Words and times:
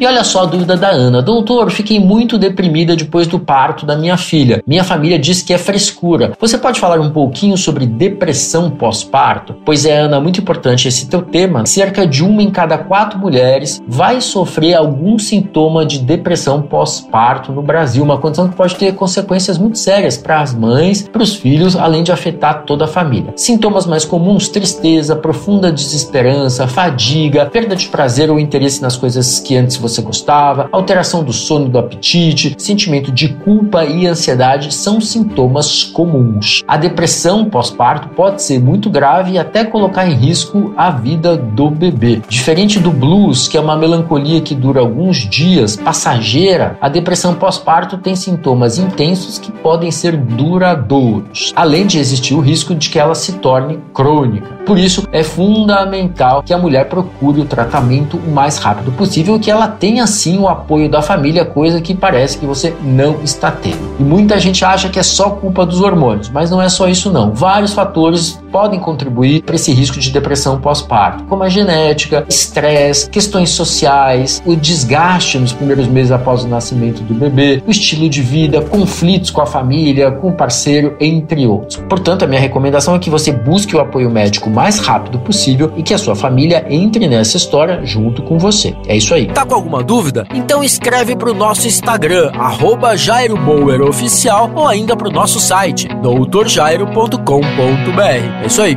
E 0.00 0.06
olha 0.06 0.24
só 0.24 0.44
a 0.44 0.46
dúvida 0.46 0.78
da 0.78 0.88
Ana. 0.88 1.20
Doutor, 1.20 1.70
fiquei 1.70 2.00
muito 2.00 2.38
deprimida 2.38 2.96
depois 2.96 3.26
do 3.26 3.38
parto 3.38 3.84
da 3.84 3.94
minha 3.94 4.16
filha. 4.16 4.62
Minha 4.66 4.82
família 4.82 5.18
diz 5.18 5.42
que 5.42 5.52
é 5.52 5.58
frescura. 5.58 6.32
Você 6.40 6.56
pode 6.56 6.80
falar 6.80 6.98
um 6.98 7.10
pouquinho 7.10 7.54
sobre 7.58 7.84
depressão 7.84 8.70
pós-parto? 8.70 9.56
Pois 9.62 9.84
é, 9.84 9.98
Ana, 9.98 10.18
muito 10.18 10.40
importante 10.40 10.88
esse 10.88 11.06
teu 11.06 11.20
tema. 11.20 11.66
Cerca 11.66 12.06
de 12.06 12.24
uma 12.24 12.42
em 12.42 12.50
cada 12.50 12.78
quatro 12.78 13.18
mulheres 13.18 13.82
vai 13.86 14.22
sofrer 14.22 14.72
algum 14.72 15.18
sintoma 15.18 15.84
de 15.84 15.98
depressão 15.98 16.62
pós-parto 16.62 17.52
no 17.52 17.60
Brasil. 17.60 18.02
Uma 18.02 18.16
condição 18.16 18.48
que 18.48 18.56
pode 18.56 18.76
ter 18.76 18.94
consequências 18.94 19.58
muito 19.58 19.76
sérias 19.76 20.16
para 20.16 20.40
as 20.40 20.54
mães, 20.54 21.06
para 21.06 21.22
os 21.22 21.36
filhos, 21.36 21.76
além 21.76 22.02
de 22.02 22.10
afetar 22.10 22.62
toda 22.64 22.86
a 22.86 22.88
família. 22.88 23.34
Sintomas 23.36 23.84
mais 23.84 24.06
comuns: 24.06 24.48
tristeza, 24.48 25.14
profunda 25.14 25.70
desesperança, 25.70 26.66
fadiga, 26.66 27.44
perda 27.44 27.76
de 27.76 27.86
prazer 27.88 28.30
ou 28.30 28.40
interesse 28.40 28.80
nas 28.80 28.96
coisas 28.96 29.38
que 29.38 29.54
antes 29.54 29.76
você 29.76 29.89
você 29.90 30.02
gostava, 30.02 30.68
alteração 30.72 31.22
do 31.22 31.32
sono 31.32 31.68
do 31.68 31.78
apetite, 31.78 32.54
sentimento 32.58 33.10
de 33.10 33.28
culpa 33.28 33.84
e 33.84 34.06
ansiedade 34.06 34.72
são 34.72 35.00
sintomas 35.00 35.84
comuns. 35.84 36.62
A 36.66 36.76
depressão 36.76 37.44
pós-parto 37.44 38.08
pode 38.08 38.42
ser 38.42 38.60
muito 38.60 38.88
grave 38.88 39.32
e 39.32 39.38
até 39.38 39.64
colocar 39.64 40.06
em 40.06 40.14
risco 40.14 40.72
a 40.76 40.90
vida 40.90 41.36
do 41.36 41.70
bebê. 41.70 42.22
Diferente 42.28 42.78
do 42.78 42.90
blues, 42.90 43.48
que 43.48 43.56
é 43.56 43.60
uma 43.60 43.76
melancolia 43.76 44.40
que 44.40 44.54
dura 44.54 44.80
alguns 44.80 45.18
dias, 45.18 45.76
passageira, 45.76 46.76
a 46.80 46.88
depressão 46.88 47.34
pós-parto 47.34 47.98
tem 47.98 48.14
sintomas 48.14 48.78
intensos 48.78 49.38
que 49.38 49.50
podem 49.50 49.90
ser 49.90 50.16
duradouros, 50.16 51.52
além 51.56 51.86
de 51.86 51.98
existir 51.98 52.34
o 52.34 52.40
risco 52.40 52.74
de 52.74 52.88
que 52.88 52.98
ela 52.98 53.14
se 53.14 53.34
torne 53.34 53.78
crônica. 53.92 54.60
Por 54.64 54.78
isso, 54.78 55.06
é 55.10 55.22
fundamental 55.24 56.42
que 56.42 56.52
a 56.52 56.58
mulher 56.58 56.88
procure 56.88 57.40
o 57.40 57.44
tratamento 57.44 58.16
o 58.16 58.30
mais 58.30 58.58
rápido 58.58 58.92
possível 58.92 59.36
e 59.36 59.38
que 59.40 59.50
ela 59.50 59.66
tenha 59.80 60.06
sim 60.06 60.38
o 60.38 60.46
apoio 60.46 60.88
da 60.88 61.00
família, 61.00 61.44
coisa 61.44 61.80
que 61.80 61.94
parece 61.94 62.38
que 62.38 62.46
você 62.46 62.74
não 62.82 63.22
está 63.24 63.50
tendo. 63.50 63.96
E 63.98 64.02
muita 64.02 64.38
gente 64.38 64.64
acha 64.64 64.90
que 64.90 64.98
é 64.98 65.02
só 65.02 65.30
culpa 65.30 65.64
dos 65.64 65.80
hormônios, 65.80 66.28
mas 66.28 66.50
não 66.50 66.60
é 66.60 66.68
só 66.68 66.86
isso 66.86 67.10
não. 67.10 67.32
Vários 67.32 67.72
fatores 67.72 68.38
podem 68.52 68.78
contribuir 68.78 69.42
para 69.42 69.54
esse 69.54 69.72
risco 69.72 69.98
de 69.98 70.10
depressão 70.10 70.60
pós-parto, 70.60 71.24
como 71.24 71.42
a 71.42 71.48
genética, 71.48 72.26
estresse, 72.28 73.08
questões 73.08 73.50
sociais, 73.50 74.42
o 74.44 74.54
desgaste 74.54 75.38
nos 75.38 75.52
primeiros 75.52 75.86
meses 75.86 76.12
após 76.12 76.44
o 76.44 76.48
nascimento 76.48 77.02
do 77.02 77.14
bebê, 77.14 77.62
o 77.66 77.70
estilo 77.70 78.08
de 78.08 78.20
vida, 78.20 78.60
conflitos 78.60 79.30
com 79.30 79.40
a 79.40 79.46
família, 79.46 80.10
com 80.10 80.28
o 80.28 80.32
parceiro, 80.32 80.96
entre 81.00 81.46
outros. 81.46 81.76
Portanto, 81.88 82.24
a 82.24 82.28
minha 82.28 82.40
recomendação 82.40 82.94
é 82.94 82.98
que 82.98 83.08
você 83.08 83.32
busque 83.32 83.74
o 83.74 83.80
apoio 83.80 84.10
médico 84.10 84.50
o 84.50 84.52
mais 84.52 84.78
rápido 84.78 85.18
possível 85.20 85.72
e 85.76 85.82
que 85.82 85.94
a 85.94 85.98
sua 85.98 86.14
família 86.14 86.66
entre 86.68 87.08
nessa 87.08 87.36
história 87.36 87.80
junto 87.84 88.22
com 88.22 88.38
você. 88.38 88.74
É 88.86 88.96
isso 88.96 89.14
aí. 89.14 89.26
Tá 89.26 89.46
com 89.46 89.59
alguma 89.60 89.82
dúvida? 89.82 90.26
Então 90.34 90.64
escreve 90.64 91.14
para 91.14 91.30
o 91.30 91.34
nosso 91.34 91.68
Instagram, 91.68 92.32
arroba 92.34 92.96
Jairo 92.96 93.36
Bauer 93.36 93.82
Oficial, 93.82 94.50
ou 94.54 94.66
ainda 94.66 94.96
para 94.96 95.08
o 95.08 95.12
nosso 95.12 95.38
site, 95.38 95.86
doutorjairo.com.br. 96.02 98.42
É 98.42 98.46
isso 98.46 98.62
aí. 98.62 98.76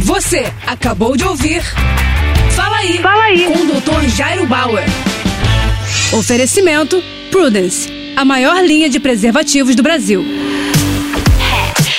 Você 0.00 0.52
acabou 0.66 1.16
de 1.16 1.24
ouvir 1.24 1.62
Fala 2.50 2.78
aí, 2.78 2.98
Fala 2.98 3.22
aí. 3.24 3.44
com 3.44 3.58
o 3.60 3.66
Dr. 3.80 4.08
Jairo 4.08 4.46
Bauer. 4.46 4.84
Oferecimento 6.12 7.02
Prudence, 7.30 7.88
a 8.16 8.24
maior 8.24 8.62
linha 8.64 8.90
de 8.90 8.98
preservativos 8.98 9.76
do 9.76 9.82
Brasil. 9.82 10.24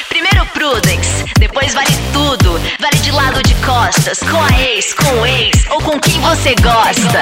Primeiro 0.10 0.46
Prudence, 0.54 1.24
depois 1.40 1.74
vale 1.74 1.92
tudo. 2.12 2.60
Vale 2.80 2.98
de 3.02 3.12
lado 3.12 3.42
de 3.44 3.56
costas, 3.56 4.20
com 4.20 4.42
a 4.42 4.62
ex, 4.62 4.94
com 4.94 5.22
o 5.22 5.26
ex 5.26 5.66
ou 5.70 5.82
com 5.82 6.00
quem 6.00 6.20
você 6.20 6.54
gosta. 6.62 7.22